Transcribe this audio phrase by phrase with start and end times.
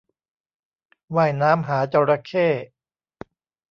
[1.15, 2.47] ว่ายน้ำหาจระเข้